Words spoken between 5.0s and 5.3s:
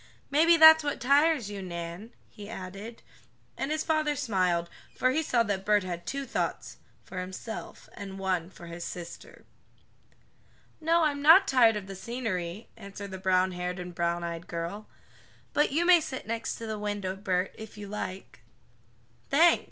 he